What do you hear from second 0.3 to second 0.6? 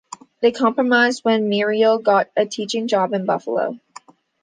They